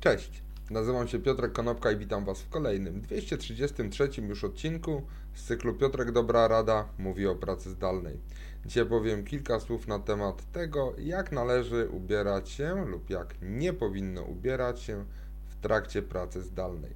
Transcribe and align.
Cześć, 0.00 0.42
nazywam 0.70 1.08
się 1.08 1.18
Piotrek 1.18 1.52
Konopka 1.52 1.90
i 1.90 1.96
witam 1.96 2.24
Was 2.24 2.42
w 2.42 2.48
kolejnym 2.48 3.00
233 3.00 4.08
już 4.22 4.44
odcinku 4.44 5.02
z 5.34 5.44
cyklu 5.44 5.74
Piotrek 5.74 6.12
Dobra 6.12 6.48
Rada 6.48 6.88
mówi 6.98 7.26
o 7.26 7.34
pracy 7.34 7.70
zdalnej. 7.70 8.20
Dzisiaj 8.66 8.86
powiem 8.86 9.24
kilka 9.24 9.60
słów 9.60 9.88
na 9.88 9.98
temat 9.98 10.52
tego, 10.52 10.94
jak 10.98 11.32
należy 11.32 11.88
ubierać 11.88 12.48
się 12.48 12.86
lub 12.86 13.10
jak 13.10 13.34
nie 13.42 13.72
powinno 13.72 14.22
ubierać 14.22 14.82
się 14.82 15.04
w 15.48 15.56
trakcie 15.56 16.02
pracy 16.02 16.42
zdalnej. 16.42 16.90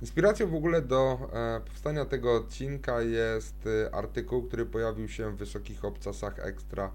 Inspiracją 0.00 0.50
w 0.50 0.54
ogóle 0.54 0.82
do 0.82 1.30
e, 1.32 1.60
powstania 1.60 2.04
tego 2.04 2.36
odcinka 2.36 3.02
jest 3.02 3.66
e, 3.66 3.94
artykuł, 3.94 4.42
który 4.42 4.66
pojawił 4.66 5.08
się 5.08 5.30
w 5.30 5.36
Wysokich 5.36 5.84
Obcasach 5.84 6.38
Ekstra 6.38 6.90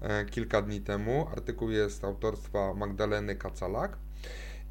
e, 0.00 0.24
kilka 0.24 0.62
dni 0.62 0.80
temu. 0.80 1.28
Artykuł 1.32 1.70
jest 1.70 2.04
autorstwa 2.04 2.74
Magdaleny 2.74 3.36
Kacalak. 3.36 3.98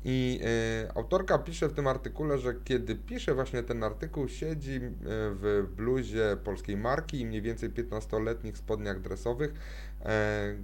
I 0.05 0.39
y, 0.86 0.91
autorka 0.95 1.38
pisze 1.38 1.68
w 1.68 1.73
tym 1.73 1.88
artykule, 1.88 2.38
że 2.38 2.53
kiedy 2.63 2.95
pisze 2.95 3.34
właśnie 3.34 3.63
ten 3.63 3.84
artykuł, 3.84 4.27
siedzi 4.27 4.76
y, 4.76 4.81
w 5.05 5.67
bluzie 5.76 6.38
polskiej 6.44 6.77
marki 6.77 7.22
i 7.22 7.26
mniej 7.26 7.41
więcej 7.41 7.70
15-letnich 7.70 8.58
spodniach 8.58 9.02
dresowych, 9.02 9.52
y, 9.52 10.05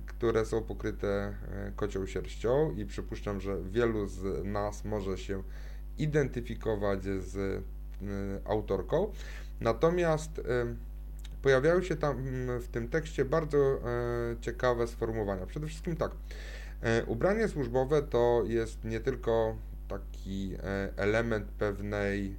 które 0.05 0.45
są 0.45 0.63
pokryte 0.63 1.33
kocią 1.75 2.05
sierścią 2.05 2.71
i 2.71 2.85
przypuszczam, 2.85 3.41
że 3.41 3.57
wielu 3.63 4.07
z 4.07 4.45
nas 4.45 4.85
może 4.85 5.17
się 5.17 5.43
identyfikować 5.97 7.03
z 7.03 7.63
autorką. 8.45 9.11
Natomiast 9.61 10.41
pojawiają 11.41 11.83
się 11.83 11.95
tam 11.95 12.17
mm, 12.17 12.61
w 12.61 12.67
tym 12.67 12.87
tekście 12.89 13.25
bardzo 13.25 13.79
ciekawe 14.41 14.87
sformułowania. 14.87 15.45
Przede 15.45 15.67
wszystkim 15.67 15.95
tak. 15.95 16.11
E, 16.83 17.05
ubranie 17.05 17.47
służbowe 17.47 18.01
to 18.01 18.43
jest 18.47 18.83
nie 18.83 18.99
tylko 18.99 19.57
taki 19.87 20.53
e, 20.53 20.89
element 20.97 21.45
pewnej 21.45 22.35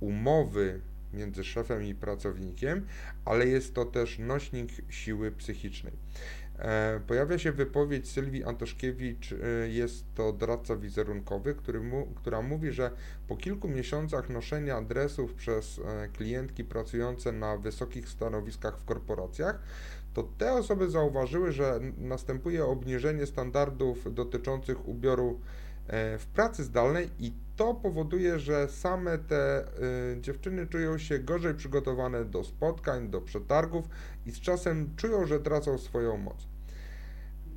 umowy 0.00 0.80
między 1.12 1.44
szefem 1.44 1.84
i 1.84 1.94
pracownikiem, 1.94 2.86
ale 3.24 3.46
jest 3.46 3.74
to 3.74 3.84
też 3.84 4.18
nośnik 4.18 4.70
siły 4.88 5.32
psychicznej. 5.32 5.92
E, 6.58 7.00
pojawia 7.06 7.38
się 7.38 7.52
wypowiedź 7.52 8.10
Sylwii 8.10 8.44
Antoszkiewicz, 8.44 9.34
jest 9.68 10.04
to 10.14 10.32
doradca 10.32 10.76
wizerunkowy, 10.76 11.54
który 11.54 11.80
mu, 11.80 12.06
która 12.06 12.42
mówi, 12.42 12.72
że 12.72 12.90
po 13.28 13.36
kilku 13.36 13.68
miesiącach 13.68 14.30
noszenia 14.30 14.76
adresów 14.76 15.34
przez 15.34 15.80
klientki 16.12 16.64
pracujące 16.64 17.32
na 17.32 17.56
wysokich 17.56 18.08
stanowiskach 18.08 18.78
w 18.78 18.84
korporacjach, 18.84 19.60
to 20.14 20.22
te 20.38 20.52
osoby 20.52 20.90
zauważyły, 20.90 21.52
że 21.52 21.80
następuje 21.98 22.64
obniżenie 22.64 23.26
standardów 23.26 24.14
dotyczących 24.14 24.88
ubioru 24.88 25.40
e, 25.40 25.73
w 26.18 26.26
pracy 26.34 26.64
zdalnej 26.64 27.10
i 27.18 27.32
to 27.56 27.74
powoduje, 27.74 28.38
że 28.38 28.68
same 28.68 29.18
te 29.18 29.64
y, 30.14 30.20
dziewczyny 30.20 30.66
czują 30.66 30.98
się 30.98 31.18
gorzej 31.18 31.54
przygotowane 31.54 32.24
do 32.24 32.44
spotkań, 32.44 33.08
do 33.08 33.20
przetargów 33.20 33.88
i 34.26 34.32
z 34.32 34.40
czasem 34.40 34.96
czują, 34.96 35.26
że 35.26 35.40
tracą 35.40 35.78
swoją 35.78 36.16
moc. 36.16 36.46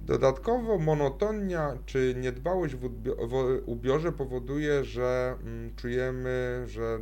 Dodatkowo 0.06 0.78
monotonia 0.78 1.78
czy 1.86 2.16
niedbałość 2.18 2.76
w, 2.76 2.90
w 3.28 3.62
ubiorze 3.66 4.12
powoduje, 4.12 4.84
że 4.84 5.36
mm, 5.44 5.76
czujemy, 5.76 6.64
że 6.68 7.00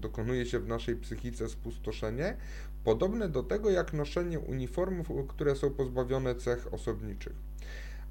dokonuje 0.00 0.46
się 0.46 0.58
w 0.58 0.68
naszej 0.68 0.96
psychice 0.96 1.48
spustoszenie, 1.48 2.36
podobne 2.84 3.28
do 3.28 3.42
tego 3.42 3.70
jak 3.70 3.92
noszenie 3.92 4.40
uniformów, 4.40 5.08
które 5.28 5.56
są 5.56 5.70
pozbawione 5.70 6.34
cech 6.34 6.74
osobniczych. 6.74 7.32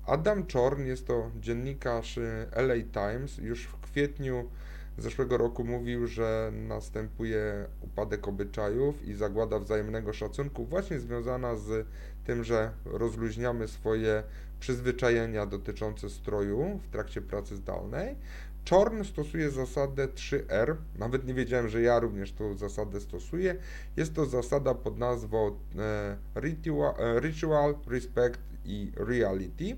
Adam 0.05 0.45
Czorn 0.45 0.85
jest 0.85 1.07
to 1.07 1.31
dziennikarz 1.39 2.19
LA 2.51 2.75
Times, 2.93 3.37
już 3.37 3.67
w 3.67 3.77
kwietniu 3.81 4.49
zeszłego 4.97 5.37
roku 5.37 5.63
mówił, 5.63 6.07
że 6.07 6.51
następuje 6.53 7.65
upadek 7.81 8.27
obyczajów 8.27 9.07
i 9.07 9.13
zagłada 9.13 9.59
wzajemnego 9.59 10.13
szacunku, 10.13 10.65
właśnie 10.65 10.99
związana 10.99 11.55
z 11.55 11.87
tym, 12.25 12.43
że 12.43 12.71
rozluźniamy 12.85 13.67
swoje 13.67 14.23
przyzwyczajenia 14.59 15.45
dotyczące 15.45 16.09
stroju 16.09 16.79
w 16.83 16.91
trakcie 16.91 17.21
pracy 17.21 17.55
zdalnej. 17.55 18.15
Czorn 18.63 19.03
stosuje 19.03 19.51
zasadę 19.51 20.07
3R, 20.07 20.75
nawet 20.97 21.27
nie 21.27 21.33
wiedziałem, 21.33 21.69
że 21.69 21.81
ja 21.81 21.99
również 21.99 22.31
tą 22.31 22.57
zasadę 22.57 22.99
stosuję. 22.99 23.55
Jest 23.97 24.13
to 24.13 24.25
zasada 24.25 24.73
pod 24.73 24.97
nazwą 24.97 25.47
e, 25.77 26.17
ritual, 26.35 26.93
e, 26.99 27.19
ritual 27.19 27.75
Respect 27.87 28.39
i 28.65 28.91
Reality, 28.95 29.75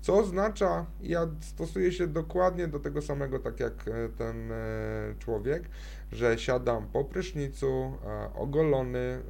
co 0.00 0.18
oznacza, 0.18 0.86
ja 1.02 1.28
stosuję 1.40 1.92
się 1.92 2.06
dokładnie 2.06 2.68
do 2.68 2.80
tego 2.80 3.02
samego, 3.02 3.38
tak 3.38 3.60
jak 3.60 3.72
e, 3.88 4.08
ten 4.08 4.50
człowiek, 5.18 5.62
że 6.12 6.38
siadam 6.38 6.86
po 6.92 7.04
prysznicu, 7.04 7.92
ogolony, 8.34 9.22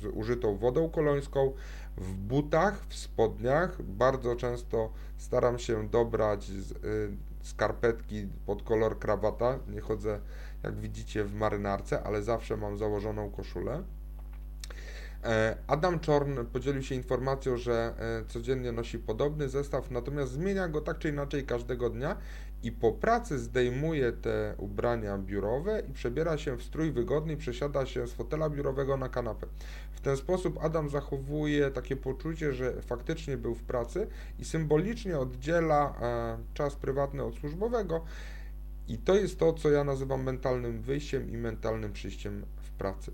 z 0.00 0.04
użytą 0.12 0.56
wodą 0.56 0.90
kolońską, 0.90 1.52
w 1.96 2.14
butach, 2.14 2.86
w 2.88 2.94
spodniach. 2.94 3.82
Bardzo 3.82 4.36
często 4.36 4.92
staram 5.16 5.58
się 5.58 5.88
dobrać 5.88 6.44
z, 6.44 6.74
skarpetki 7.42 8.28
pod 8.46 8.62
kolor 8.62 8.98
krawata. 8.98 9.58
Nie 9.68 9.80
chodzę, 9.80 10.20
jak 10.62 10.74
widzicie, 10.74 11.24
w 11.24 11.34
marynarce, 11.34 12.02
ale 12.02 12.22
zawsze 12.22 12.56
mam 12.56 12.78
założoną 12.78 13.30
koszulę. 13.30 13.82
E, 15.24 15.56
Adam 15.66 16.00
Czorn 16.00 16.38
podzielił 16.52 16.82
się 16.82 16.94
informacją, 16.94 17.56
że 17.56 17.94
e, 17.98 18.24
codziennie 18.28 18.72
nosi 18.72 18.98
podobny 18.98 19.48
zestaw, 19.48 19.90
natomiast 19.90 20.32
zmienia 20.32 20.68
go 20.68 20.80
tak 20.80 20.98
czy 20.98 21.08
inaczej 21.08 21.44
każdego 21.44 21.90
dnia 21.90 22.16
i 22.62 22.72
po 22.72 22.92
pracy 22.92 23.38
zdejmuje 23.38 24.12
te 24.12 24.54
ubrania 24.58 25.18
biurowe 25.18 25.82
i 25.90 25.92
przebiera 25.92 26.38
się 26.38 26.56
w 26.56 26.62
strój 26.62 26.92
wygodny 26.92 27.32
i 27.32 27.36
przesiada 27.36 27.86
się 27.86 28.06
z 28.06 28.12
fotela 28.12 28.50
biurowego 28.50 28.96
na 28.96 29.08
kanapę. 29.08 29.46
W 29.92 30.00
ten 30.00 30.16
sposób 30.16 30.58
Adam 30.62 30.88
zachowuje 30.88 31.70
takie 31.70 31.96
poczucie, 31.96 32.52
że 32.52 32.82
faktycznie 32.82 33.36
był 33.36 33.54
w 33.54 33.62
pracy 33.62 34.06
i 34.38 34.44
symbolicznie 34.44 35.18
oddziela 35.18 35.94
e, 36.00 36.54
czas 36.54 36.76
prywatny 36.76 37.24
od 37.24 37.34
służbowego. 37.34 38.04
I 38.88 38.98
to 38.98 39.14
jest 39.14 39.38
to, 39.38 39.52
co 39.52 39.70
ja 39.70 39.84
nazywam 39.84 40.22
mentalnym 40.22 40.82
wyjściem 40.82 41.30
i 41.30 41.36
mentalnym 41.36 41.92
przyjściem 41.92 42.44
w 42.56 42.70
pracy. 42.70 43.12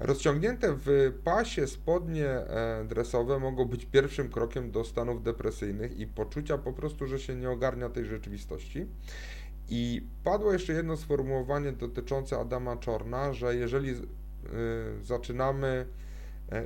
Rozciągnięte 0.00 0.76
w 0.84 1.12
pasie 1.24 1.66
spodnie 1.66 2.26
e, 2.26 2.84
dresowe 2.88 3.38
mogą 3.38 3.64
być 3.64 3.86
pierwszym 3.86 4.28
krokiem 4.28 4.70
do 4.70 4.84
stanów 4.84 5.22
depresyjnych 5.22 5.98
i 5.98 6.06
poczucia 6.06 6.58
po 6.58 6.72
prostu, 6.72 7.06
że 7.06 7.18
się 7.18 7.34
nie 7.34 7.50
ogarnia 7.50 7.88
tej 7.88 8.04
rzeczywistości. 8.04 8.86
I 9.68 10.06
padło 10.24 10.52
jeszcze 10.52 10.72
jedno 10.72 10.96
sformułowanie 10.96 11.72
dotyczące 11.72 12.38
Adama 12.38 12.76
Czorna, 12.76 13.32
że 13.32 13.56
jeżeli 13.56 13.90
y, 13.90 13.96
zaczynamy 15.02 15.86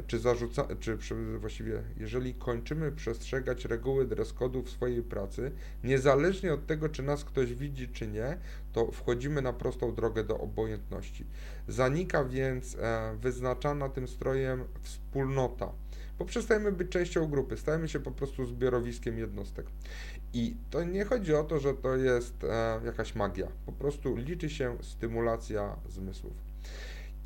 czy 0.06 0.18
zarzuca, 0.18 0.68
czy 0.80 0.98
właściwie, 1.38 1.82
jeżeli 1.96 2.34
kończymy 2.34 2.92
przestrzegać 2.92 3.64
reguły 3.64 4.06
dress 4.06 4.34
w 4.64 4.70
swojej 4.70 5.02
pracy, 5.02 5.52
niezależnie 5.84 6.54
od 6.54 6.66
tego, 6.66 6.88
czy 6.88 7.02
nas 7.02 7.24
ktoś 7.24 7.54
widzi, 7.54 7.88
czy 7.88 8.06
nie, 8.06 8.38
to 8.72 8.92
wchodzimy 8.92 9.42
na 9.42 9.52
prostą 9.52 9.94
drogę 9.94 10.24
do 10.24 10.38
obojętności. 10.38 11.26
Zanika 11.68 12.24
więc 12.24 12.76
e, 12.80 13.16
wyznaczana 13.20 13.88
tym 13.88 14.08
strojem 14.08 14.64
wspólnota, 14.82 15.72
bo 16.18 16.24
przestajemy 16.24 16.72
być 16.72 16.88
częścią 16.88 17.26
grupy, 17.26 17.56
stajemy 17.56 17.88
się 17.88 18.00
po 18.00 18.10
prostu 18.10 18.46
zbiorowiskiem 18.46 19.18
jednostek. 19.18 19.66
I 20.34 20.56
to 20.70 20.84
nie 20.84 21.04
chodzi 21.04 21.34
o 21.34 21.44
to, 21.44 21.60
że 21.60 21.74
to 21.74 21.96
jest 21.96 22.44
e, 22.44 22.80
jakaś 22.84 23.14
magia, 23.14 23.48
po 23.66 23.72
prostu 23.72 24.16
liczy 24.16 24.50
się 24.50 24.76
stymulacja 24.80 25.76
zmysłów. 25.88 26.32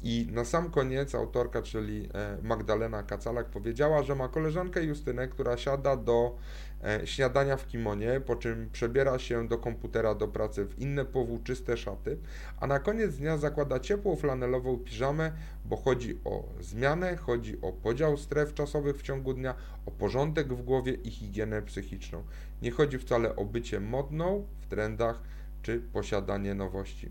I 0.02 0.28
na 0.32 0.44
sam 0.44 0.70
koniec 0.70 1.14
autorka, 1.14 1.62
czyli 1.62 2.08
e, 2.14 2.38
Magdalena 2.42 3.02
Kacalak, 3.02 3.46
powiedziała, 3.46 4.02
że 4.02 4.14
ma 4.14 4.28
koleżankę 4.28 4.84
Justynę, 4.84 5.28
która 5.28 5.56
siada 5.56 5.96
do 5.96 6.36
e, 6.84 7.06
śniadania 7.06 7.56
w 7.56 7.66
kimonie, 7.66 8.20
po 8.26 8.36
czym 8.36 8.70
przebiera 8.72 9.18
się 9.18 9.48
do 9.48 9.58
komputera 9.58 10.15
do 10.15 10.28
pracy 10.28 10.65
w 10.65 10.78
inne 10.78 11.04
powłóczyste 11.04 11.76
szaty, 11.76 12.18
a 12.60 12.66
na 12.66 12.78
koniec 12.78 13.16
dnia 13.16 13.36
zakłada 13.36 13.80
ciepłą 13.80 14.16
flanelową 14.16 14.78
piżamę, 14.78 15.32
bo 15.65 15.76
chodzi 15.76 16.18
o 16.24 16.44
zmianę, 16.60 17.16
chodzi 17.16 17.60
o 17.62 17.72
podział 17.72 18.16
stref 18.16 18.54
czasowych 18.54 18.97
w 18.97 19.03
ciągu 19.03 19.34
dnia, 19.34 19.54
o 19.86 19.91
porządek 19.91 20.54
w 20.54 20.62
głowie 20.62 20.92
i 20.92 21.10
higienę 21.10 21.62
psychiczną. 21.62 22.22
Nie 22.62 22.71
chodzi 22.71 22.98
wcale 22.98 23.36
o 23.36 23.44
bycie 23.44 23.80
modną 23.80 24.47
w 24.60 24.66
trendach 24.66 25.22
czy 25.62 25.80
posiadanie 25.92 26.54
nowości. 26.54 27.10